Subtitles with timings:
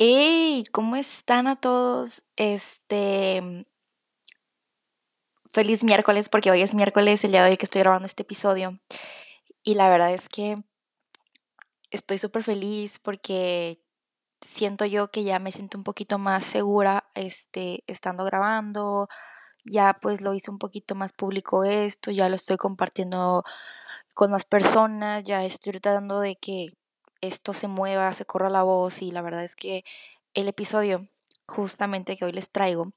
[0.00, 2.22] Hey, ¿cómo están a todos?
[2.36, 3.66] Este,
[5.50, 8.78] feliz miércoles, porque hoy es miércoles, el día de hoy que estoy grabando este episodio.
[9.64, 10.62] Y la verdad es que
[11.90, 13.82] estoy súper feliz porque
[14.40, 19.08] siento yo que ya me siento un poquito más segura, este, estando grabando.
[19.64, 23.44] Ya pues lo hice un poquito más público esto, ya lo estoy compartiendo
[24.14, 26.68] con más personas, ya estoy tratando de que
[27.20, 29.84] esto se mueva, se corra la voz y la verdad es que
[30.34, 31.08] el episodio
[31.46, 32.92] justamente que hoy les traigo,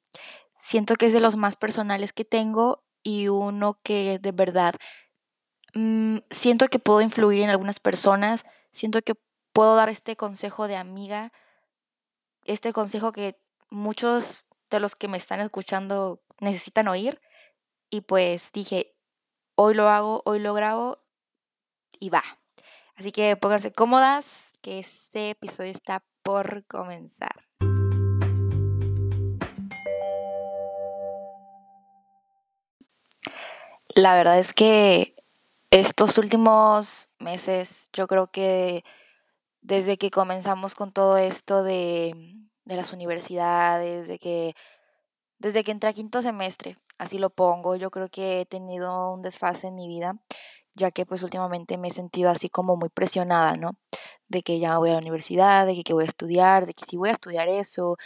[0.60, 4.76] siento que es de los más personales que tengo y uno que de verdad
[5.74, 9.16] mm, siento que puedo influir en algunas personas, siento que
[9.54, 11.32] puedo dar este consejo de amiga,
[12.46, 17.22] este consejo que muchos de los que me están escuchando necesitan oír
[17.90, 18.96] y pues dije,
[19.56, 21.00] hoy lo hago, hoy lo grabo
[22.00, 22.41] y va.
[23.02, 27.48] Así que pónganse cómodas, que este episodio está por comenzar.
[33.96, 35.16] La verdad es que
[35.72, 38.84] estos últimos meses, yo creo que
[39.62, 42.14] desde que comenzamos con todo esto de,
[42.66, 44.54] de las universidades, de que
[45.40, 49.24] desde que entré a quinto semestre, así lo pongo, yo creo que he tenido un
[49.24, 50.22] desfase en mi vida
[50.76, 53.72] ya que pues últimamente me he sentido así como muy presionada, ¿no?
[54.28, 56.98] De que ya voy a la universidad, de que, voy a estudiar, de que si
[56.98, 57.98] voy a estudiar eso.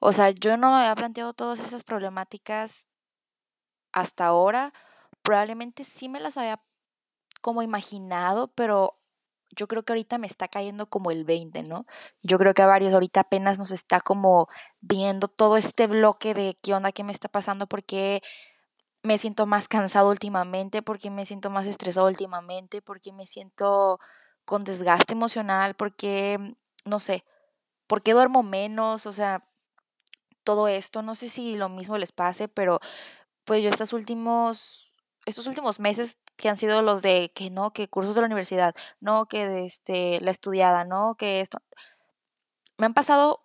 [0.00, 2.86] O sea, yo no me había planteado todas esas problemáticas
[3.92, 4.72] hasta ahora.
[5.22, 6.60] Probablemente sí me las había
[7.42, 8.98] como imaginado, pero
[9.50, 11.86] yo creo que ahorita me está cayendo como el 20, ¿no?
[12.22, 14.48] Yo creo que a varios ahorita apenas nos está como
[14.80, 18.22] viendo todo este bloque de qué onda, qué me está pasando, porque
[19.06, 24.00] me siento más cansado últimamente, porque me siento más estresado últimamente, porque me siento
[24.44, 27.24] con desgaste emocional, porque, no sé,
[27.86, 29.48] porque duermo menos, o sea,
[30.44, 32.80] todo esto, no sé si lo mismo les pase, pero
[33.44, 37.88] pues yo estos últimos, estos últimos meses que han sido los de que no, que
[37.88, 41.58] cursos de la universidad, no, que de este, la estudiada, no, que esto,
[42.78, 43.44] me han pasado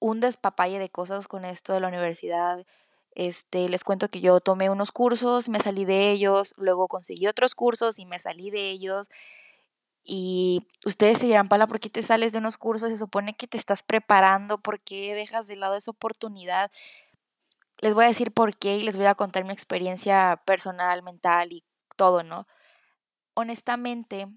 [0.00, 2.66] un despapalle de cosas con esto de la universidad,
[3.14, 7.54] este, les cuento que yo tomé unos cursos, me salí de ellos, luego conseguí otros
[7.54, 9.08] cursos y me salí de ellos.
[10.04, 12.90] Y ustedes se dirán, Pala, ¿por qué te sales de unos cursos?
[12.90, 16.70] Se supone que te estás preparando, ¿por qué dejas de lado esa oportunidad?
[17.80, 21.52] Les voy a decir por qué y les voy a contar mi experiencia personal, mental
[21.52, 21.64] y
[21.96, 22.46] todo, ¿no?
[23.34, 24.28] Honestamente,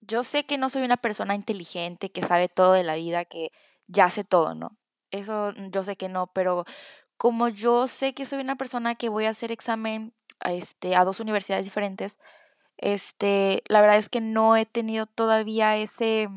[0.00, 3.50] yo sé que no soy una persona inteligente, que sabe todo de la vida, que
[3.86, 4.78] ya sé todo, ¿no?
[5.10, 6.64] Eso yo sé que no, pero
[7.18, 11.04] como yo sé que soy una persona que voy a hacer examen a, este, a
[11.04, 12.18] dos universidades diferentes,
[12.78, 16.28] este, la verdad es que no he tenido todavía ese,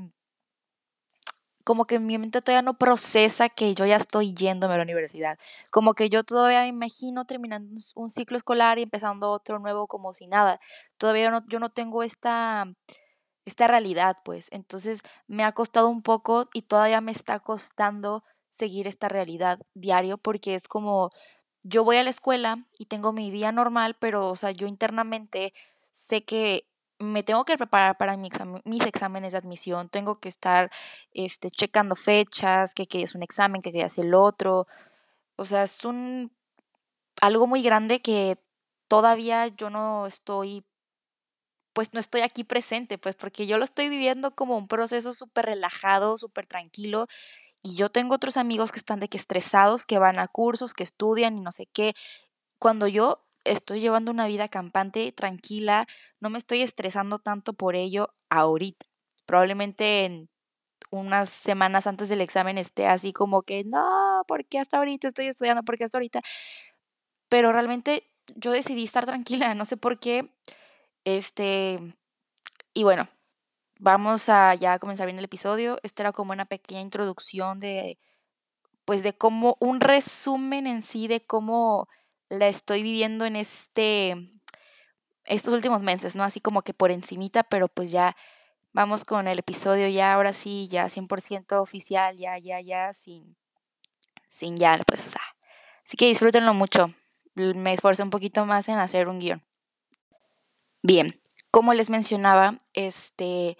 [1.64, 5.38] como que mi mente todavía no procesa que yo ya estoy yéndome a la universidad.
[5.70, 10.28] Como que yo todavía imagino terminando un ciclo escolar y empezando otro nuevo como si
[10.28, 10.59] nada.
[10.97, 12.66] Todavía no, yo no tengo esta,
[13.46, 14.47] esta realidad, pues.
[14.52, 20.19] Entonces me ha costado un poco y todavía me está costando seguir esta realidad diario
[20.19, 21.12] porque es como
[21.63, 25.53] yo voy a la escuela y tengo mi día normal, pero o sea, yo internamente
[25.91, 26.67] sé que
[27.00, 30.72] me tengo que preparar para mis exámenes de admisión, tengo que estar
[31.13, 34.67] este, checando fechas, que, que es un examen, que, que es el otro.
[35.35, 36.31] O sea, es un
[37.22, 38.38] algo muy grande que
[38.88, 40.66] todavía yo no estoy,
[41.73, 45.45] pues no estoy aquí presente, pues porque yo lo estoy viviendo como un proceso súper
[45.45, 47.07] relajado, súper tranquilo
[47.63, 50.83] y yo tengo otros amigos que están de que estresados, que van a cursos, que
[50.83, 51.94] estudian y no sé qué.
[52.59, 55.88] Cuando yo estoy llevando una vida campante, tranquila,
[56.19, 58.85] no me estoy estresando tanto por ello ahorita.
[59.25, 60.29] Probablemente en
[60.91, 65.28] unas semanas antes del examen esté así como que, no, ¿por qué hasta ahorita estoy
[65.28, 65.63] estudiando?
[65.63, 66.22] ¿Por qué hasta ahorita?
[67.29, 70.29] Pero realmente yo decidí estar tranquila, no sé por qué.
[71.05, 71.79] Este,
[72.73, 73.09] y bueno,
[73.81, 75.78] vamos a ya comenzar bien el episodio.
[75.84, 77.97] Esta era como una pequeña introducción de,
[78.85, 81.90] pues de cómo, un resumen en sí de cómo
[82.29, 84.16] la estoy viviendo en este,
[85.26, 86.23] estos últimos meses, ¿no?
[86.23, 88.16] Así como que por encimita, pero pues ya
[88.72, 93.35] vamos con el episodio ya, ahora sí, ya 100% oficial, ya, ya, ya, sin,
[94.28, 95.22] sin ya, pues, o sea.
[95.84, 96.94] Así que disfrútenlo mucho.
[97.34, 99.44] Me esfuerzo un poquito más en hacer un guion.
[100.84, 101.22] Bien,
[101.52, 103.58] como les mencionaba, este,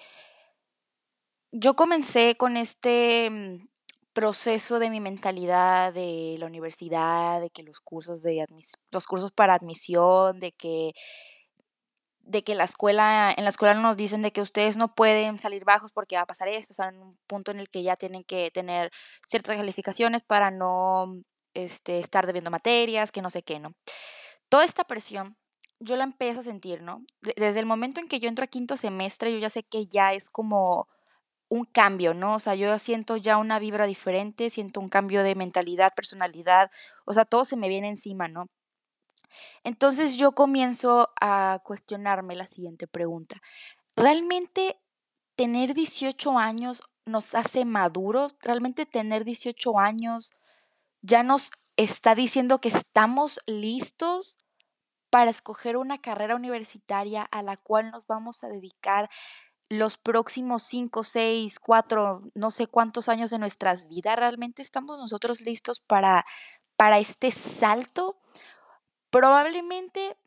[1.52, 3.68] yo comencé con este mm,
[4.14, 8.46] proceso de mi mentalidad de la universidad, de que los cursos de
[8.92, 10.94] los cursos para admisión, de que
[12.24, 15.66] de que la escuela, en la escuela nos dicen de que ustedes no pueden salir
[15.66, 17.96] bajos porque va a pasar esto, o sea, en un punto en el que ya
[17.96, 18.92] tienen que tener
[19.28, 21.24] ciertas calificaciones para no
[21.54, 23.74] este, estar debiendo materias, que no sé qué, ¿no?
[24.50, 25.38] Toda esta presión
[25.80, 27.04] yo la empiezo a sentir, ¿no?
[27.22, 30.14] Desde el momento en que yo entro a quinto semestre, yo ya sé que ya
[30.14, 30.88] es como
[31.52, 32.36] un cambio, ¿no?
[32.36, 36.72] O sea, yo siento ya una vibra diferente, siento un cambio de mentalidad, personalidad,
[37.04, 38.48] o sea, todo se me viene encima, ¿no?
[39.66, 43.42] Entonces yo comienzo a cuestionarme la siguiente pregunta.
[43.98, 44.80] ¿Realmente
[45.36, 48.38] tener 18 años nos hace maduros?
[48.40, 50.32] ¿Realmente tener 18 años
[51.02, 54.38] ya nos está diciendo que estamos listos
[55.10, 59.10] para escoger una carrera universitaria a la cual nos vamos a dedicar
[59.72, 64.18] los próximos 5, 6, 4, no sé cuántos años de nuestras vidas?
[64.18, 66.26] ¿Realmente estamos nosotros listos para,
[66.76, 68.18] para este salto?
[69.10, 70.18] Probablemente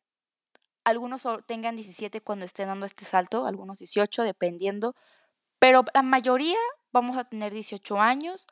[0.82, 4.96] algunos tengan 17 cuando estén dando este salto, algunos 18, dependiendo,
[5.58, 6.58] pero la mayoría
[6.90, 8.46] vamos a tener 18 años.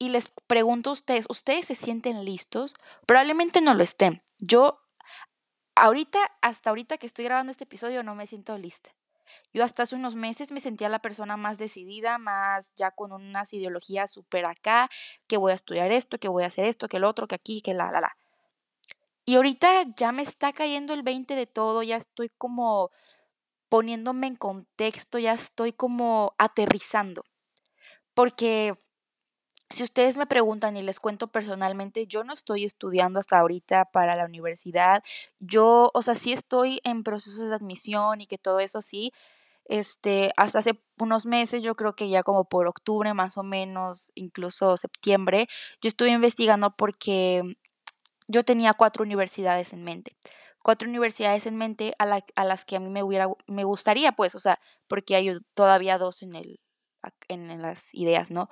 [0.00, 2.74] Y les pregunto a ustedes, ¿ustedes se sienten listos?
[3.06, 4.22] Probablemente no lo estén.
[4.38, 4.80] Yo,
[5.76, 8.90] ahorita, hasta ahorita que estoy grabando este episodio, no me siento lista.
[9.52, 13.52] Yo hasta hace unos meses me sentía la persona más decidida, más ya con unas
[13.52, 14.88] ideologías súper acá,
[15.26, 17.60] que voy a estudiar esto, que voy a hacer esto, que el otro, que aquí,
[17.62, 18.16] que la, la, la.
[19.24, 22.90] Y ahorita ya me está cayendo el 20 de todo, ya estoy como
[23.68, 27.24] poniéndome en contexto, ya estoy como aterrizando.
[28.14, 28.76] Porque
[29.70, 34.16] si ustedes me preguntan y les cuento personalmente, yo no estoy estudiando hasta ahorita para
[34.16, 35.02] la universidad.
[35.38, 39.12] Yo, o sea, sí estoy en procesos de admisión y que todo eso sí.
[39.66, 44.10] Este, hasta hace unos meses, yo creo que ya como por octubre más o menos,
[44.16, 45.48] incluso septiembre,
[45.80, 47.56] yo estuve investigando porque
[48.28, 50.16] yo tenía cuatro universidades en mente.
[50.62, 54.34] Cuatro universidades en mente a, a las que a mí me hubiera, me gustaría, pues,
[54.34, 54.58] o sea,
[54.88, 56.60] porque hay todavía dos en el,
[57.28, 58.48] en las ideas, ¿no?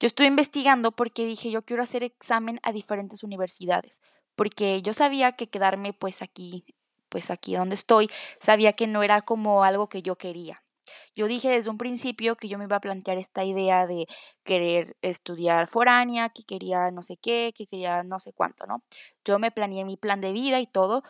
[0.00, 4.00] Yo estuve investigando porque dije, yo quiero hacer examen a diferentes universidades,
[4.34, 6.64] porque yo sabía que quedarme pues aquí,
[7.08, 8.10] pues aquí donde estoy,
[8.40, 10.62] sabía que no era como algo que yo quería.
[11.14, 14.06] Yo dije desde un principio que yo me iba a plantear esta idea de
[14.42, 18.82] querer estudiar foránea, que quería no sé qué, que quería no sé cuánto, ¿no?
[19.24, 21.02] Yo me planeé mi plan de vida y todo,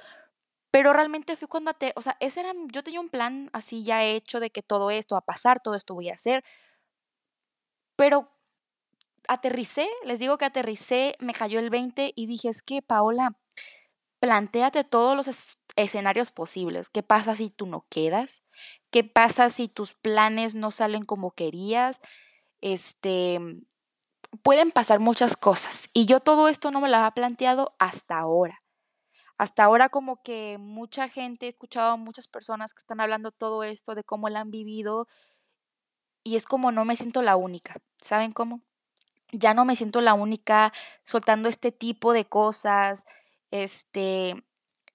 [0.71, 4.05] pero realmente fue cuando, te, o sea, ese era, yo tenía un plan así ya
[4.05, 6.45] hecho de que todo esto va a pasar, todo esto voy a hacer,
[7.97, 8.31] pero
[9.29, 13.37] aterricé, les digo que aterricé, me cayó el 20 y dije, es que Paola,
[14.21, 16.89] planteate todos los escenarios posibles.
[16.89, 18.43] ¿Qué pasa si tú no quedas?
[18.91, 22.01] ¿Qué pasa si tus planes no salen como querías?
[22.61, 23.41] Este,
[24.43, 25.89] pueden pasar muchas cosas.
[25.93, 28.63] Y yo todo esto no me lo había planteado hasta ahora.
[29.37, 33.65] Hasta ahora como que mucha gente, he escuchado a muchas personas que están hablando todo
[33.65, 35.09] esto de cómo la han vivido
[36.25, 37.77] y es como no me siento la única.
[38.03, 38.63] ¿Saben cómo?
[39.31, 40.73] Ya no me siento la única
[41.03, 43.05] soltando este tipo de cosas.
[43.51, 44.43] Este,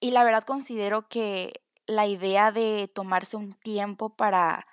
[0.00, 4.66] y la verdad considero que la idea de tomarse un tiempo para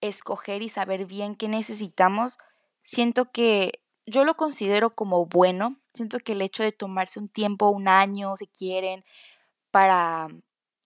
[0.00, 2.38] escoger y saber bien qué necesitamos,
[2.82, 5.76] siento que yo lo considero como bueno.
[5.94, 9.04] Siento que el hecho de tomarse un tiempo, un año, si quieren,
[9.70, 10.28] para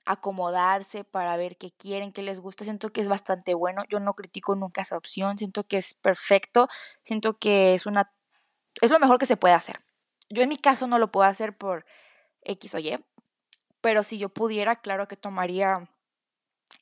[0.07, 2.65] acomodarse para ver qué quieren, qué les gusta.
[2.65, 3.85] Siento que es bastante bueno.
[3.89, 5.39] Yo no critico nunca esa opción.
[5.39, 6.69] Siento que es perfecto.
[7.03, 8.13] Siento que es una
[8.81, 9.81] es lo mejor que se puede hacer.
[10.31, 11.85] Yo en mi caso no lo puedo hacer por
[12.43, 12.97] X o Y,
[13.81, 15.91] pero si yo pudiera, claro que tomaría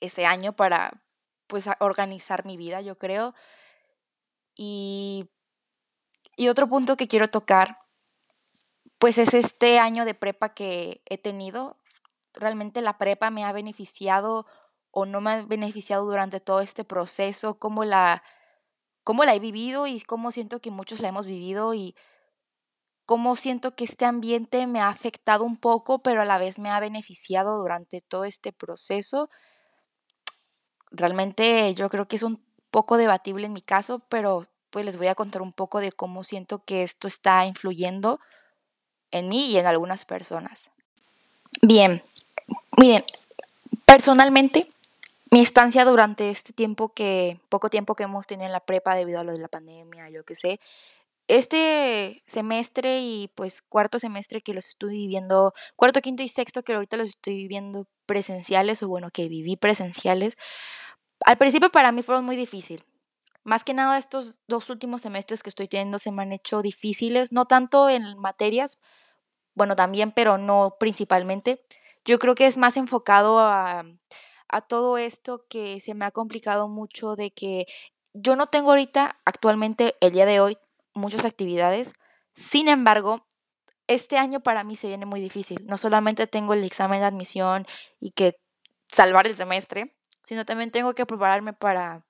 [0.00, 1.02] ese año para
[1.46, 3.34] pues organizar mi vida, yo creo.
[4.56, 5.28] Y
[6.36, 7.76] y otro punto que quiero tocar
[8.98, 11.81] pues es este año de prepa que he tenido
[12.34, 14.46] realmente la prepa me ha beneficiado
[14.90, 18.22] o no me ha beneficiado durante todo este proceso, cómo la,
[19.04, 21.94] cómo la he vivido y cómo siento que muchos la hemos vivido y
[23.06, 26.70] cómo siento que este ambiente me ha afectado un poco, pero a la vez me
[26.70, 29.28] ha beneficiado durante todo este proceso.
[30.90, 35.08] Realmente yo creo que es un poco debatible en mi caso, pero pues les voy
[35.08, 38.20] a contar un poco de cómo siento que esto está influyendo
[39.10, 40.70] en mí y en algunas personas.
[41.60, 42.02] Bien,
[42.78, 43.04] Miren,
[43.84, 44.70] personalmente,
[45.30, 49.20] mi estancia durante este tiempo que, poco tiempo que hemos tenido en la prepa debido
[49.20, 50.60] a lo de la pandemia, yo qué sé,
[51.28, 56.74] este semestre y pues cuarto semestre que los estoy viviendo, cuarto, quinto y sexto que
[56.74, 60.36] ahorita los estoy viviendo presenciales o bueno, que viví presenciales,
[61.24, 62.84] al principio para mí fueron muy difíciles.
[63.44, 67.32] Más que nada estos dos últimos semestres que estoy teniendo se me han hecho difíciles,
[67.32, 68.78] no tanto en materias,
[69.54, 71.62] bueno también, pero no principalmente
[72.04, 73.84] yo creo que es más enfocado a,
[74.48, 77.66] a todo esto que se me ha complicado mucho de que
[78.14, 80.58] yo no tengo ahorita, actualmente, el día de hoy,
[80.94, 81.94] muchas actividades.
[82.32, 83.26] Sin embargo,
[83.86, 85.64] este año para mí se viene muy difícil.
[85.66, 87.66] No solamente tengo el examen de admisión
[88.00, 88.38] y que
[88.86, 92.04] salvar el semestre, sino también tengo que prepararme para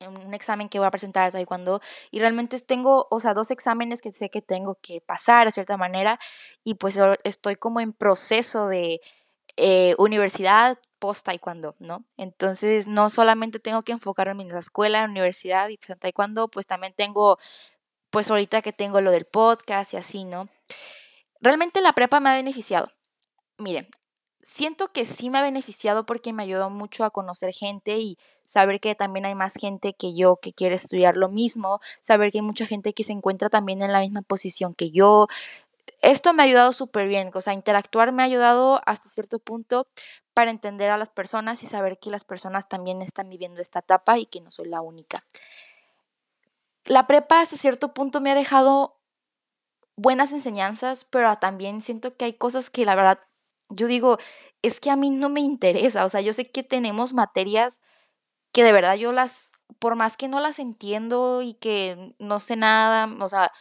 [0.00, 4.12] un examen que voy a presentar taekwondo y realmente tengo, o sea, dos exámenes que
[4.12, 6.18] sé que tengo que pasar de cierta manera
[6.64, 9.00] y pues estoy como en proceso de
[9.56, 12.04] eh, universidad post taekwondo, ¿no?
[12.16, 16.48] Entonces no solamente tengo que enfocarme en la escuela, en universidad y pues en taekwondo,
[16.48, 17.38] pues también tengo,
[18.10, 20.48] pues ahorita que tengo lo del podcast y así, ¿no?
[21.40, 22.90] Realmente la prepa me ha beneficiado.
[23.58, 23.88] Miren,
[24.46, 28.80] siento que sí me ha beneficiado porque me ayudó mucho a conocer gente y saber
[28.80, 32.42] que también hay más gente que yo que quiere estudiar lo mismo, saber que hay
[32.42, 35.26] mucha gente que se encuentra también en la misma posición que yo.
[36.00, 39.88] Esto me ha ayudado súper bien, o sea, interactuar me ha ayudado hasta cierto punto
[40.32, 44.18] para entender a las personas y saber que las personas también están viviendo esta etapa
[44.18, 45.24] y que no soy la única.
[46.84, 49.00] La prepa hasta cierto punto me ha dejado
[49.96, 53.18] buenas enseñanzas, pero también siento que hay cosas que la verdad
[53.70, 54.18] yo digo,
[54.62, 57.80] es que a mí no me interesa, o sea, yo sé que tenemos materias
[58.52, 62.56] que de verdad yo las, por más que no las entiendo y que no sé
[62.56, 63.52] nada, o sea,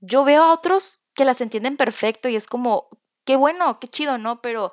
[0.00, 2.88] yo veo a otros que las entienden perfecto y es como,
[3.24, 4.40] qué bueno, qué chido, ¿no?
[4.40, 4.72] Pero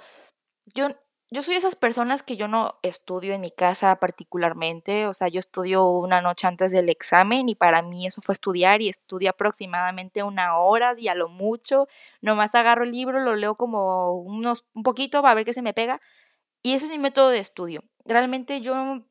[0.75, 0.89] yo
[1.32, 5.39] yo soy esas personas que yo no estudio en mi casa particularmente, o sea, yo
[5.39, 10.22] estudio una noche antes del examen y para mí eso fue estudiar y estudio aproximadamente
[10.24, 11.88] una hora y a lo mucho,
[12.22, 15.74] nomás agarro el libro, lo leo como unos un poquito para ver qué se me
[15.74, 16.00] pega
[16.62, 17.84] y ese es mi método de estudio.
[18.05, 19.03] Realmente yo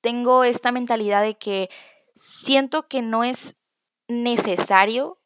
[0.00, 1.70] tengo esta mentalidad de que
[2.14, 3.56] siento que no es
[4.08, 5.18] necesario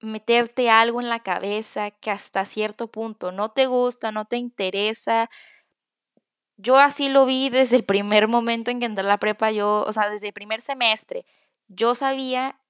[0.00, 5.28] meterte algo en la cabeza que hasta cierto punto no te gusta, no te interesa.
[6.56, 9.84] Yo así lo vi desde el primer momento en que entré a la prepa, yo,
[9.86, 11.24] o sea, desde el primer semestre,
[11.68, 12.60] yo sabía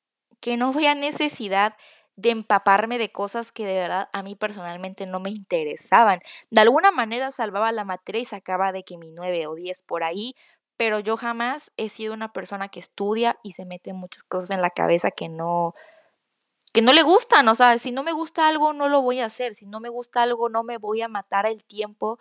[0.40, 1.74] que no había necesidad
[2.16, 6.20] de empaparme de cosas que de verdad a mí personalmente no me interesaban.
[6.50, 10.02] De alguna manera salvaba la materia y sacaba de que mi 9 o 10 por
[10.02, 10.34] ahí,
[10.76, 14.62] pero yo jamás he sido una persona que estudia y se mete muchas cosas en
[14.62, 15.74] la cabeza que no,
[16.70, 19.26] que no le gustan, o sea, si no me gusta algo, no lo voy a
[19.26, 22.18] hacer, si no me gusta algo, no me voy a matar el tiempo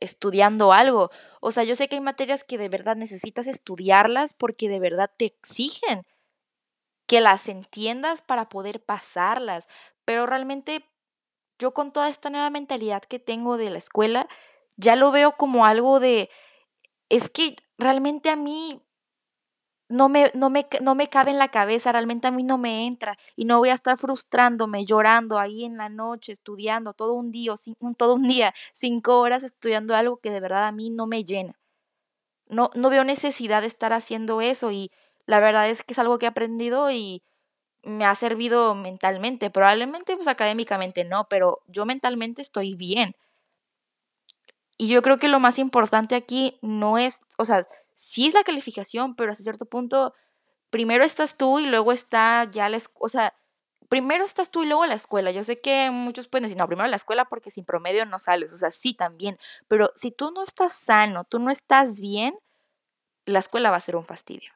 [0.00, 1.10] estudiando algo.
[1.40, 5.10] O sea, yo sé que hay materias que de verdad necesitas estudiarlas porque de verdad
[5.16, 6.06] te exigen
[7.06, 9.66] que las entiendas para poder pasarlas,
[10.04, 10.84] pero realmente
[11.58, 14.28] yo con toda esta nueva mentalidad que tengo de la escuela,
[14.76, 16.28] ya lo veo como algo de,
[17.08, 18.82] es que realmente a mí
[19.88, 22.86] no me, no, me, no me cabe en la cabeza, realmente a mí no me
[22.86, 27.30] entra y no voy a estar frustrándome, llorando ahí en la noche, estudiando todo un
[27.30, 27.54] día,
[27.96, 31.58] todo un día, cinco horas estudiando algo que de verdad a mí no me llena.
[32.48, 34.90] No, no veo necesidad de estar haciendo eso y
[35.26, 37.22] la verdad es que es algo que he aprendido y
[37.82, 43.14] me ha servido mentalmente, probablemente pues académicamente no, pero yo mentalmente estoy bien.
[44.78, 47.62] Y yo creo que lo más importante aquí no es, o sea,
[47.96, 50.14] sí es la calificación, pero hasta cierto punto,
[50.70, 53.34] primero estás tú y luego está ya la escuela, o sea,
[53.88, 55.30] primero estás tú y luego la escuela.
[55.30, 58.52] Yo sé que muchos pueden decir, no, primero la escuela porque sin promedio no sales,
[58.52, 62.38] o sea, sí también, pero si tú no estás sano, tú no estás bien,
[63.24, 64.52] la escuela va a ser un fastidio.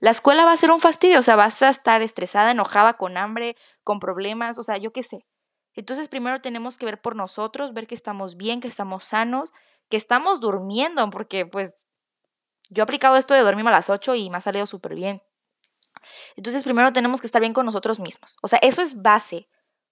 [0.00, 3.18] La escuela va a ser un fastidio, o sea, vas a estar estresada, enojada, con
[3.18, 5.26] hambre, con problemas, o sea, yo qué sé.
[5.74, 9.52] Entonces primero tenemos que ver por nosotros, ver que estamos bien, que estamos sanos,
[9.90, 11.84] que estamos durmiendo, porque pues
[12.70, 15.22] yo he aplicado esto de dormir a las 8 y me ha salido súper bien.
[16.36, 18.36] Entonces, primero tenemos que estar bien con nosotros mismos.
[18.42, 19.48] O sea, eso es base.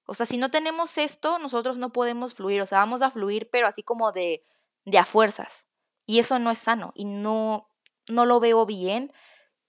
[0.07, 2.61] O sea, si no tenemos esto, nosotros no podemos fluir.
[2.61, 4.45] O sea, vamos a fluir, pero así como de,
[4.85, 5.67] de a fuerzas.
[6.07, 7.69] Y eso no es sano y no,
[8.09, 9.13] no lo veo bien.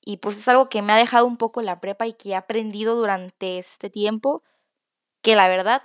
[0.02, 2.36] Y pues es algo que me ha dejado un poco la prepa y que he
[2.36, 4.44] aprendido durante este tiempo
[5.22, 5.84] que la verdad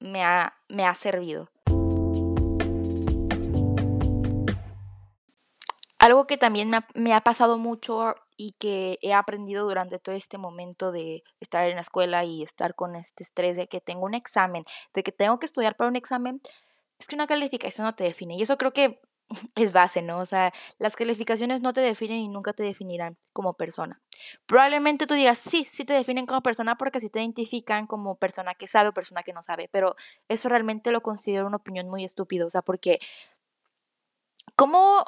[0.00, 1.50] me ha, me ha servido.
[6.06, 10.92] Algo que también me ha, pasado mucho y que he aprendido durante todo este momento
[10.92, 14.64] de estar en la escuela y estar con este estrés de que tengo un examen,
[14.94, 16.40] de que tengo que estudiar para un examen,
[17.00, 18.36] es que una calificación no te define.
[18.36, 19.00] Y eso creo que
[19.56, 20.18] es base, ¿no?
[20.18, 24.00] O sea, las calificaciones no te definen y nunca te definirán como persona.
[24.46, 28.54] Probablemente tú digas, sí, sí te definen como persona porque sí te identifican como persona
[28.54, 29.96] que sabe o persona que no sabe, pero
[30.28, 33.00] eso realmente lo considero una opinión muy estúpida, o sea, porque
[34.54, 35.04] ¿cómo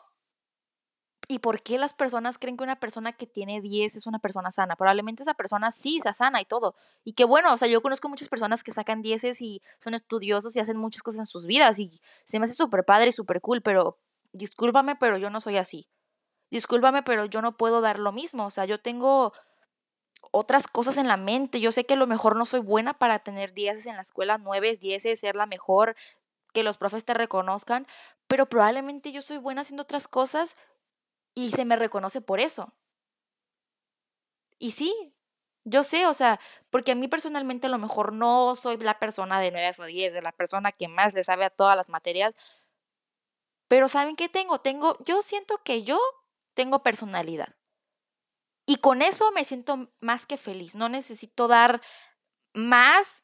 [1.31, 4.51] ¿Y por qué las personas creen que una persona que tiene 10 es una persona
[4.51, 4.77] sana?
[4.77, 6.75] Probablemente esa persona sí sea sana y todo.
[7.05, 10.57] Y qué bueno, o sea, yo conozco muchas personas que sacan 10 y son estudiosos
[10.57, 13.43] y hacen muchas cosas en sus vidas y se me hace súper padre y súper
[13.43, 13.99] cool, pero
[14.33, 15.91] discúlpame, pero yo no soy así.
[16.51, 18.47] Discúlpame, pero yo no puedo dar lo mismo.
[18.47, 19.35] O sea, yo tengo
[20.31, 21.61] otras cosas en la mente.
[21.61, 24.39] Yo sé que a lo mejor no soy buena para tener 10 en la escuela,
[24.39, 25.95] 9, 10, ser la mejor,
[26.55, 27.87] que los profes te reconozcan,
[28.27, 30.57] pero probablemente yo soy buena haciendo otras cosas
[31.39, 32.75] y se me reconoce por eso.
[34.59, 35.15] Y sí,
[35.63, 39.39] yo sé, o sea, porque a mí personalmente a lo mejor no soy la persona
[39.39, 42.35] de 9 o 10, de la persona que más le sabe a todas las materias,
[43.69, 44.61] pero ¿saben qué tengo?
[44.61, 46.01] Tengo, yo siento que yo
[46.55, 47.55] tengo personalidad.
[48.67, 50.75] Y con eso me siento más que feliz.
[50.75, 51.81] No necesito dar
[52.53, 53.23] más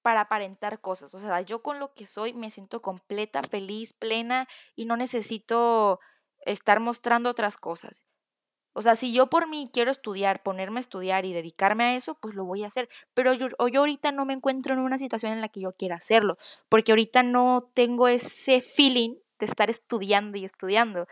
[0.00, 1.14] para aparentar cosas.
[1.14, 6.00] O sea, yo con lo que soy me siento completa, feliz, plena y no necesito
[6.44, 8.04] estar mostrando otras cosas.
[8.72, 12.14] O sea, si yo por mí quiero estudiar, ponerme a estudiar y dedicarme a eso,
[12.14, 12.88] pues lo voy a hacer.
[13.14, 15.96] Pero yo, yo ahorita no me encuentro en una situación en la que yo quiera
[15.96, 21.06] hacerlo, porque ahorita no tengo ese feeling de estar estudiando y estudiando.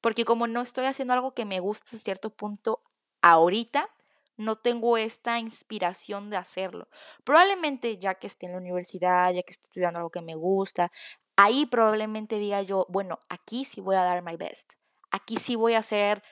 [0.00, 2.82] Porque como no estoy haciendo algo que me gusta a cierto punto
[3.22, 3.88] ahorita,
[4.36, 6.88] no tengo esta inspiración de hacerlo.
[7.22, 10.90] Probablemente ya que esté en la universidad, ya que esté estudiando algo que me gusta,
[11.36, 14.74] ahí probablemente diga yo, bueno, aquí sí voy a dar my best.
[15.10, 16.22] Aquí sí voy a hacer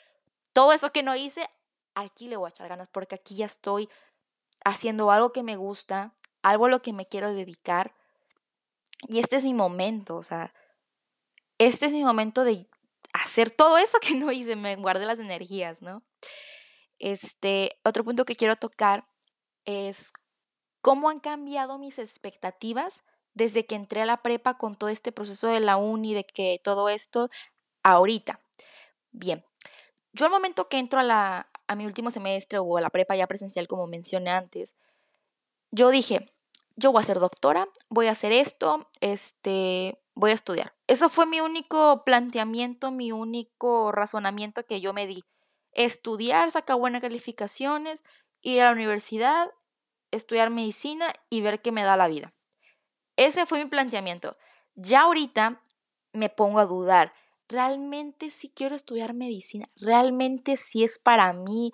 [0.53, 1.49] todo eso que no hice,
[1.95, 3.89] aquí le voy a echar ganas porque aquí ya estoy
[4.65, 7.95] haciendo algo que me gusta, algo a lo que me quiero dedicar.
[9.09, 10.55] Y este es mi momento, o sea,
[11.59, 12.69] este es mi momento de
[13.13, 16.03] hacer todo eso que no hice, me guardé las energías, ¿no?
[16.99, 19.09] Este, otro punto que quiero tocar
[19.65, 20.13] es
[20.81, 23.03] cómo han cambiado mis expectativas
[23.35, 26.61] desde que entré a la prepa con todo este proceso de la uni, de que
[26.63, 27.31] todo esto,
[27.83, 28.41] ahorita.
[29.11, 29.45] Bien,
[30.13, 33.17] yo al momento que entro a, la, a mi último semestre o a la prepa
[33.17, 34.77] ya presencial, como mencioné antes,
[35.71, 36.33] yo dije,
[36.77, 40.75] yo voy a ser doctora, voy a hacer esto, este, voy a estudiar.
[40.87, 45.25] Eso fue mi único planteamiento, mi único razonamiento que yo me di
[45.73, 48.05] estudiar, sacar buenas calificaciones,
[48.43, 49.51] ir a la universidad,
[50.11, 52.35] estudiar medicina y ver qué me da la vida.
[53.17, 54.37] Ese fue mi planteamiento.
[54.75, 55.63] Ya ahorita
[56.13, 57.13] me pongo a dudar,
[57.49, 59.67] ¿realmente sí quiero estudiar medicina?
[59.77, 61.73] ¿Realmente sí es para mí?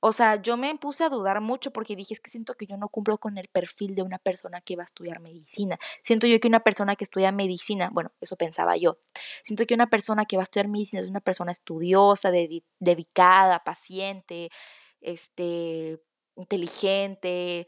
[0.00, 2.76] O sea, yo me puse a dudar mucho porque dije, es que siento que yo
[2.76, 5.76] no cumplo con el perfil de una persona que va a estudiar medicina.
[6.04, 8.98] Siento yo que una persona que estudia medicina, bueno, eso pensaba yo.
[9.42, 14.50] Siento que una persona que va a estudiar medicina es una persona estudiosa, dedicada, paciente,
[15.00, 16.00] este,
[16.36, 17.66] inteligente,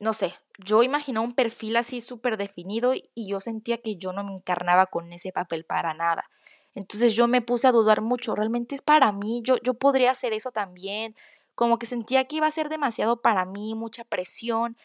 [0.00, 0.34] no sé.
[0.58, 4.86] Yo imaginaba un perfil así súper definido y yo sentía que yo no me encarnaba
[4.86, 6.30] con ese papel para nada.
[6.74, 10.32] Entonces yo me puse a dudar mucho, realmente es para mí, yo, yo podría hacer
[10.32, 11.14] eso también
[11.54, 14.76] como que sentía que iba a ser demasiado para mí, mucha presión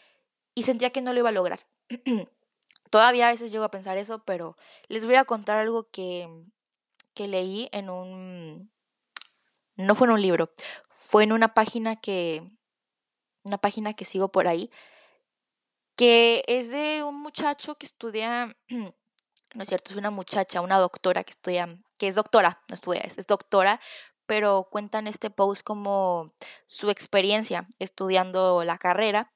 [0.54, 1.60] y sentía que no lo iba a lograr.
[2.90, 4.56] Todavía a veces llego a pensar eso, pero
[4.88, 6.30] les voy a contar algo que,
[7.14, 8.72] que leí en un...
[9.76, 10.52] No fue en un libro,
[10.90, 12.44] fue en una página que...
[13.44, 14.70] Una página que sigo por ahí,
[15.98, 18.94] que es de un muchacho que estudia, no
[19.62, 23.28] es cierto, es una muchacha, una doctora que estudia, que es doctora, no estudia, es
[23.28, 23.82] doctora,
[24.28, 26.34] pero cuentan este post como
[26.68, 29.32] su experiencia estudiando la carrera.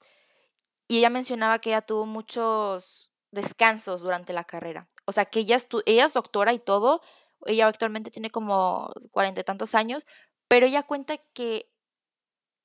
[0.87, 4.87] Y ella mencionaba que ella tuvo muchos descansos durante la carrera.
[5.05, 7.01] O sea, que ella, ella es doctora y todo.
[7.45, 10.05] Ella actualmente tiene como cuarenta y tantos años,
[10.47, 11.71] pero ella cuenta que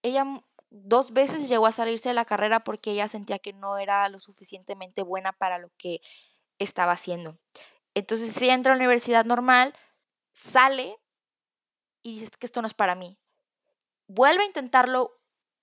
[0.03, 0.25] ella
[0.71, 4.19] dos veces llegó a salirse de la carrera porque ella sentía que no era lo
[4.19, 6.01] suficientemente buena para lo que
[6.59, 7.39] estaba haciendo.
[7.95, 9.75] Entonces ella entra a la universidad normal,
[10.33, 10.99] sale
[12.03, 13.19] y dices que esto no es para mí.
[14.09, 15.19] Vuelve a intentarlo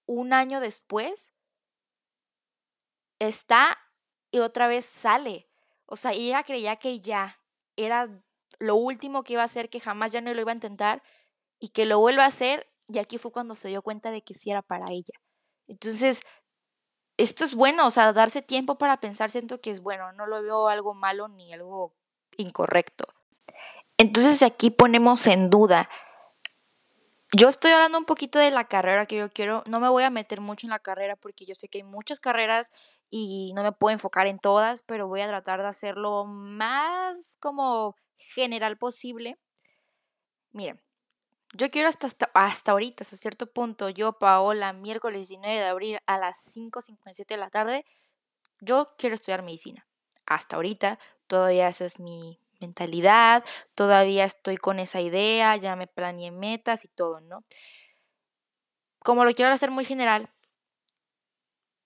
[0.06, 1.34] un año después,
[3.20, 3.78] está
[4.32, 5.48] y otra vez sale.
[5.86, 7.40] O sea, ella creía que ya
[7.76, 8.10] era
[8.60, 11.04] lo último que iba a hacer, que jamás ya no lo iba a intentar
[11.60, 12.68] y que lo vuelva a hacer.
[12.88, 15.14] Y aquí fue cuando se dio cuenta de que sí era para ella.
[15.68, 16.22] Entonces,
[17.18, 20.42] esto es bueno, o sea, darse tiempo para pensar, siento que es bueno, no lo
[20.42, 21.94] veo algo malo ni algo
[22.38, 23.06] incorrecto.
[23.98, 25.88] Entonces aquí ponemos en duda
[27.36, 29.64] yo estoy hablando un poquito de la carrera que yo quiero.
[29.66, 32.20] No me voy a meter mucho en la carrera porque yo sé que hay muchas
[32.20, 32.70] carreras
[33.10, 37.96] y no me puedo enfocar en todas, pero voy a tratar de hacerlo más como
[38.18, 39.40] general posible.
[40.52, 40.80] Miren,
[41.54, 46.18] yo quiero hasta, hasta, ahorita, hasta cierto punto, yo, Paola, miércoles 19 de abril a
[46.18, 47.86] las 5.57 de la tarde,
[48.62, 49.88] yo quiero estudiar medicina.
[50.26, 53.44] Hasta ahorita, todavía esa es mi, mentalidad,
[53.76, 57.44] todavía estoy con esa idea, ya me planeé metas y todo, ¿no?
[59.00, 60.30] Como lo quiero hacer muy general,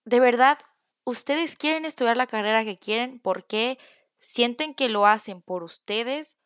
[0.05, 0.57] de verdad,
[1.03, 3.79] ustedes quieren estudiar la carrera que quieren porque
[4.15, 6.37] sienten que lo hacen por ustedes,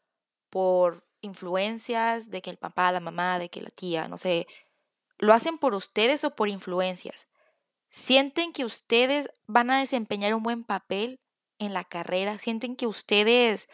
[0.49, 4.47] por influencias de que el papá, la mamá, de que la tía, no sé,
[5.17, 7.27] lo hacen por ustedes o por influencias.
[7.89, 11.19] Sienten que ustedes van a desempeñar un buen papel
[11.59, 13.69] en la carrera, sienten que ustedes,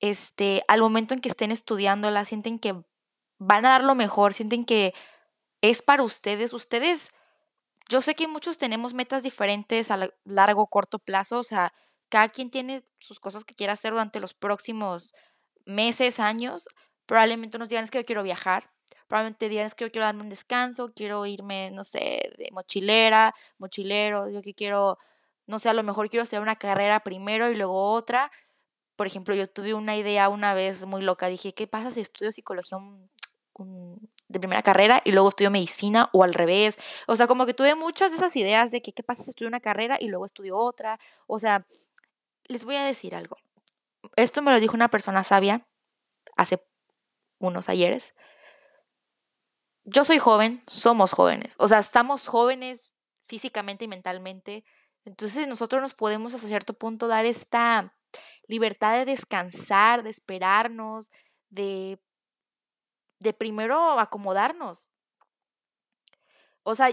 [0.00, 2.74] este, al momento en que estén estudiándola, sienten que
[3.38, 4.94] van a dar lo mejor, sienten que
[5.62, 6.52] es para ustedes.
[6.52, 7.10] Ustedes,
[7.88, 11.72] yo sé que muchos tenemos metas diferentes a largo, corto plazo, o sea,
[12.08, 15.14] cada quien tiene sus cosas que quiere hacer durante los próximos
[15.68, 16.68] meses, años.
[17.06, 18.70] Probablemente unos es que yo quiero viajar,
[19.06, 24.28] probablemente es que yo quiero darme un descanso, quiero irme, no sé, de mochilera, mochilero,
[24.28, 24.98] yo que quiero
[25.48, 28.30] no sé, a lo mejor quiero hacer una carrera primero y luego otra.
[28.96, 31.28] Por ejemplo, yo tuve una idea una vez muy loca.
[31.28, 32.78] Dije, ¿qué pasa si estudio psicología
[34.28, 36.76] de primera carrera y luego estudio medicina o al revés?
[37.06, 39.48] O sea, como que tuve muchas de esas ideas de que, ¿qué pasa si estudio
[39.48, 41.00] una carrera y luego estudio otra?
[41.26, 41.66] O sea,
[42.46, 43.38] les voy a decir algo.
[44.18, 45.66] Esto me lo dijo una persona sabia
[46.36, 46.62] hace
[47.38, 48.14] unos ayeres.
[49.84, 51.56] Yo soy joven, somos jóvenes.
[51.58, 52.92] O sea, estamos jóvenes
[53.26, 54.64] físicamente y mentalmente
[55.08, 57.94] entonces nosotros nos podemos hasta cierto punto dar esta
[58.46, 61.10] libertad de descansar, de esperarnos,
[61.48, 61.98] de,
[63.18, 64.86] de primero acomodarnos.
[66.62, 66.90] O sea,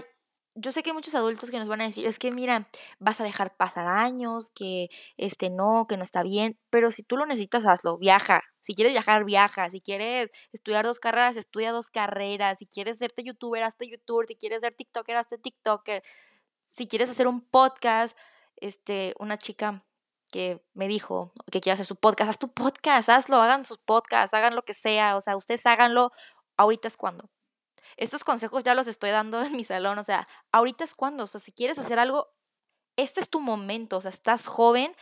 [0.56, 3.20] yo sé que hay muchos adultos que nos van a decir, es que mira, vas
[3.20, 7.26] a dejar pasar años, que este no, que no está bien, pero si tú lo
[7.26, 8.42] necesitas, hazlo, viaja.
[8.62, 9.70] Si quieres viajar, viaja.
[9.70, 12.58] Si quieres estudiar dos carreras, estudia dos carreras.
[12.58, 14.26] Si quieres serte youtuber, hazte youtuber.
[14.26, 16.02] Si quieres ser tiktoker, hazte tiktoker
[16.66, 18.16] si quieres hacer un podcast,
[18.56, 19.84] este, una chica
[20.32, 24.34] que me dijo que quiere hacer su podcast, haz tu podcast, hazlo, hagan sus podcasts,
[24.34, 26.12] hagan lo que sea, o sea, ustedes háganlo,
[26.56, 27.30] ahorita es cuando.
[27.96, 31.26] Estos consejos ya los estoy dando en mi salón, o sea, ahorita es cuando, o
[31.26, 32.28] sea, si quieres hacer algo,
[32.96, 34.94] este es tu momento, o sea, estás joven,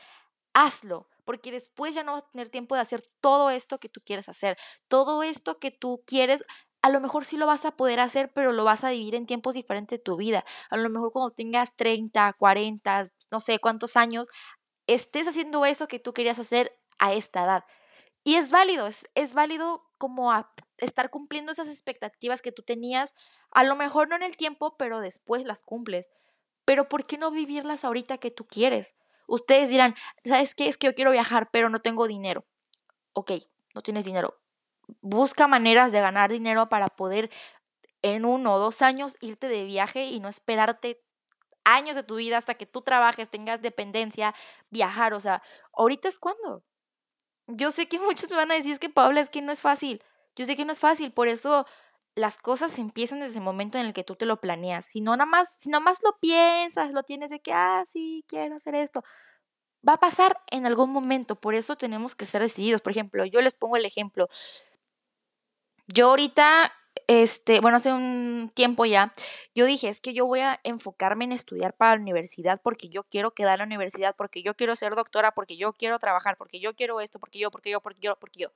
[0.54, 4.00] hazlo, porque después ya no vas a tener tiempo de hacer todo esto que tú
[4.04, 6.44] quieres hacer, todo esto que tú quieres,
[6.82, 9.26] a lo mejor sí lo vas a poder hacer, pero lo vas a dividir en
[9.26, 10.44] tiempos diferentes de tu vida.
[10.68, 14.28] A lo mejor cuando tengas 30, 40, no sé cuántos años,
[14.86, 17.64] estés haciendo eso que tú querías hacer a esta edad.
[18.22, 20.32] Y es válido, es, es válido como
[20.78, 23.14] estar cumpliendo esas expectativas que tú tenías,
[23.50, 26.10] a lo mejor no en el tiempo, pero después las cumples.
[26.64, 28.94] Pero ¿por qué no vivirlas ahorita que tú quieres?
[29.26, 30.68] Ustedes dirán, ¿sabes qué?
[30.68, 32.44] Es que yo quiero viajar, pero no tengo dinero.
[33.12, 33.32] Ok,
[33.74, 34.38] no tienes dinero
[35.00, 37.30] busca maneras de ganar dinero para poder
[38.02, 41.02] en uno o dos años irte de viaje y no esperarte
[41.64, 44.34] años de tu vida hasta que tú trabajes, tengas dependencia,
[44.70, 45.14] viajar.
[45.14, 46.62] O sea, ahorita es cuando.
[47.48, 49.60] Yo sé que muchos me van a decir es que Paula es que no es
[49.60, 50.02] fácil.
[50.36, 51.64] Yo sé que no es fácil, por eso
[52.16, 54.84] las cosas empiezan desde el momento en el que tú te lo planeas.
[54.86, 58.24] Si no nada más, si nada más lo piensas, lo tienes de que, ah, sí,
[58.28, 59.02] quiero hacer esto.
[59.88, 62.82] Va a pasar en algún momento, por eso tenemos que ser decididos.
[62.82, 64.28] Por ejemplo, yo les pongo el ejemplo.
[65.86, 66.72] Yo ahorita,
[67.08, 69.14] este, bueno, hace un tiempo ya,
[69.54, 73.04] yo dije, es que yo voy a enfocarme en estudiar para la universidad porque yo
[73.04, 76.60] quiero quedar en la universidad, porque yo quiero ser doctora, porque yo quiero trabajar, porque
[76.60, 78.48] yo quiero esto, porque yo, porque yo, porque yo, porque yo.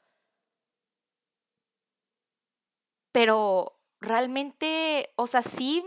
[3.13, 5.85] Pero realmente, o sea, sí,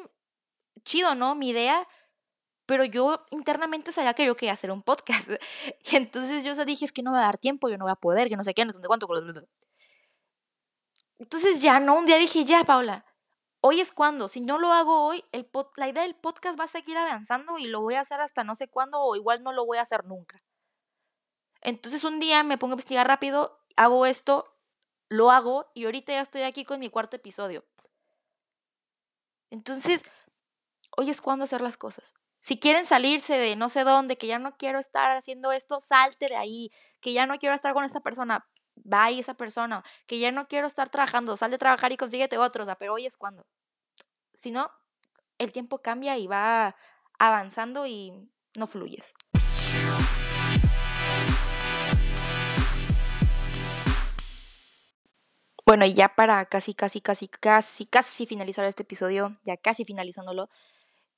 [0.86, 1.36] chido, ¿no?
[1.36, 1.88] Mi idea,
[2.68, 5.30] pero yo internamente sabía que yo quería hacer un podcast.
[5.94, 7.94] Y entonces yo dije, es que no me va a dar tiempo, yo no voy
[7.94, 9.08] a poder, que no sé qué, no sé cuánto.
[11.22, 13.06] Entonces ya no, un día dije, ya, Paula,
[13.62, 16.68] hoy es cuando, si no lo hago hoy, el la idea del podcast va a
[16.68, 19.64] seguir avanzando y lo voy a hacer hasta no sé cuándo o igual no lo
[19.64, 20.40] voy a hacer nunca.
[21.62, 24.58] Entonces un día me pongo a investigar rápido, hago esto,
[25.10, 27.64] lo hago y ahorita ya estoy aquí con mi cuarto episodio.
[29.52, 30.02] Entonces,
[30.98, 32.16] hoy es cuando hacer las cosas.
[32.40, 36.30] Si quieren salirse de no sé dónde, que ya no quiero estar haciendo esto, salte
[36.30, 38.48] de ahí, que ya no quiero estar con esta persona,
[38.82, 42.64] va esa persona, que ya no quiero estar trabajando, sal de trabajar y consíguete otro,
[42.64, 43.46] o sea, pero hoy es cuando.
[44.34, 44.72] Si no,
[45.38, 46.76] el tiempo cambia y va
[47.20, 49.14] avanzando y no fluyes.
[55.66, 60.50] Bueno, y ya para casi, casi, casi, casi, casi finalizar este episodio, ya casi finalizándolo,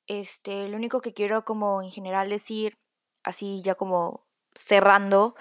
[0.05, 2.77] este, lo único que quiero como en general decir,
[3.23, 5.35] así ya como cerrando,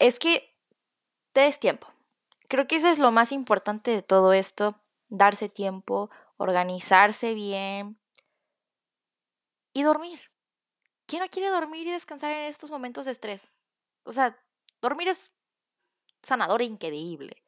[0.00, 0.52] es que
[1.32, 1.86] te des tiempo.
[2.48, 8.00] Creo que eso es lo más importante de todo esto, darse tiempo, organizarse bien
[9.72, 10.18] y dormir.
[11.06, 13.50] ¿Quién no quiere dormir y descansar en estos momentos de estrés?
[14.04, 14.36] O sea,
[14.80, 15.32] dormir es
[16.22, 17.44] sanador e increíble.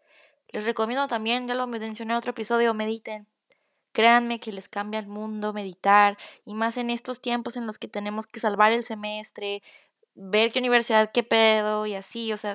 [0.48, 3.26] Les recomiendo también, ya lo mencioné en otro episodio, mediten.
[3.92, 7.88] Créanme que les cambia el mundo meditar y más en estos tiempos en los que
[7.88, 9.62] tenemos que salvar el semestre,
[10.14, 12.54] ver qué universidad, qué pedo y así, o sea,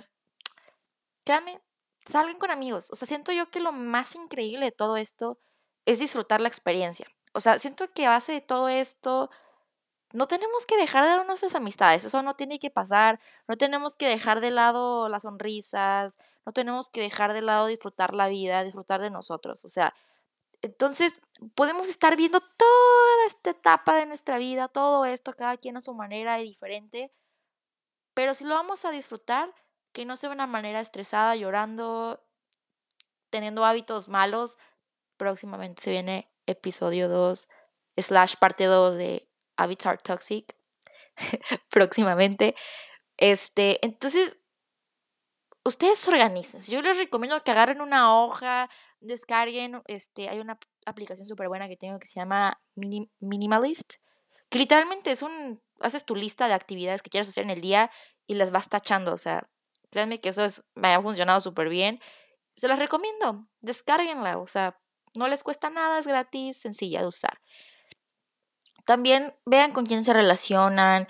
[1.23, 1.59] créanme,
[2.05, 2.89] salgan con amigos.
[2.91, 5.39] O sea, siento yo que lo más increíble de todo esto
[5.85, 7.07] es disfrutar la experiencia.
[7.33, 9.29] O sea, siento que a base de todo esto,
[10.13, 13.95] no tenemos que dejar de dar nuestras amistades, eso no tiene que pasar, no tenemos
[13.97, 18.63] que dejar de lado las sonrisas, no tenemos que dejar de lado disfrutar la vida,
[18.63, 19.93] disfrutar de nosotros, o sea,
[20.61, 21.13] entonces
[21.55, 25.93] podemos estar viendo toda esta etapa de nuestra vida, todo esto, cada quien a su
[25.93, 27.11] manera y diferente,
[28.17, 29.53] pero si lo vamos a disfrutar,
[29.93, 32.25] que no sea una manera estresada, llorando,
[33.29, 34.57] teniendo hábitos malos,
[35.17, 37.47] próximamente se viene episodio 2
[37.95, 40.55] slash parte 2 de Avatar Toxic
[41.69, 42.55] próximamente.
[43.17, 44.41] Este, entonces,
[45.63, 46.61] ustedes organicen.
[46.61, 48.67] Yo les recomiendo que agarren una hoja,
[48.99, 53.97] descarguen, este, hay una aplicación súper buena que tengo que se llama Minimalist,
[54.49, 57.91] que literalmente es un, haces tu lista de actividades que quieres hacer en el día
[58.25, 59.49] y las vas tachando, o sea,
[59.89, 61.99] créanme que eso es, me ha funcionado súper bien.
[62.55, 64.79] Se las recomiendo, descárguenla, o sea,
[65.15, 67.39] no les cuesta nada, es gratis, sencilla de usar.
[68.85, 71.07] También vean con quién se relacionan,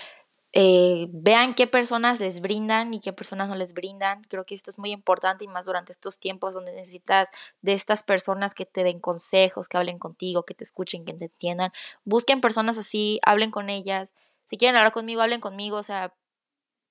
[0.54, 4.24] eh, vean qué personas les brindan y qué personas no les brindan.
[4.24, 7.30] Creo que esto es muy importante y más durante estos tiempos donde necesitas
[7.62, 11.26] de estas personas que te den consejos, que hablen contigo, que te escuchen, que te
[11.26, 11.72] entiendan.
[12.06, 14.16] Busquen personas así, hablen con ellas.
[14.48, 15.78] Si quieren hablar conmigo, hablen conmigo.
[15.78, 16.16] O sea,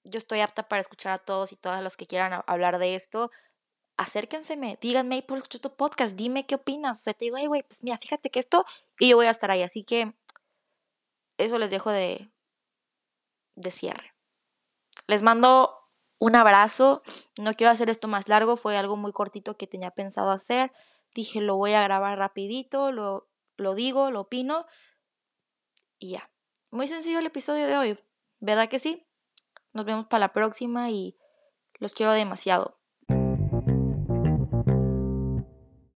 [0.05, 3.31] yo estoy apta para escuchar a todos y todas las que quieran hablar de esto.
[3.97, 7.01] Acérquenseme, díganme, por escuchar tu podcast, dime qué opinas.
[7.01, 8.67] O sea, te digo, hey, güey, pues mira, fíjate que esto
[8.99, 9.63] y yo voy a estar ahí.
[9.63, 10.15] Así que
[11.39, 12.31] eso les dejo de,
[13.55, 14.15] de cierre.
[15.07, 15.75] Les mando
[16.19, 17.03] un abrazo.
[17.41, 20.73] No quiero hacer esto más largo, fue algo muy cortito que tenía pensado hacer.
[21.15, 24.67] Dije, lo voy a grabar rapidito, lo, lo digo, lo opino
[25.99, 26.31] y ya.
[26.77, 27.99] Muy sencillo el episodio de hoy,
[28.39, 29.09] ¿verdad que sí?
[29.73, 31.17] Nos vemos para la próxima y
[31.79, 32.79] los quiero demasiado.